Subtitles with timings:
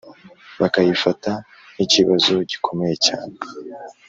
[0.61, 1.31] bakayifata
[1.73, 3.35] nk’ikibazo gikomeye cyane